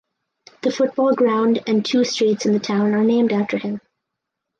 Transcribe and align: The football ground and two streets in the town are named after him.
The 0.63 0.71
football 0.71 1.13
ground 1.13 1.61
and 1.67 1.85
two 1.85 2.03
streets 2.05 2.47
in 2.47 2.53
the 2.53 2.59
town 2.59 2.95
are 2.95 3.03
named 3.03 3.31
after 3.31 3.59
him. 3.59 3.81